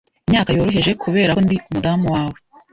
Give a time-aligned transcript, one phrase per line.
[0.27, 2.37] imyaka yoroheje 'Kubera ko ndi umudamu wawe